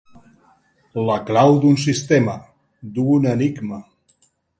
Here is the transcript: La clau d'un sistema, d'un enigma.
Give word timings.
La 1.09 1.17
clau 1.27 1.59
d'un 1.65 1.77
sistema, 1.83 2.33
d'un 2.97 3.29
enigma. 3.33 3.79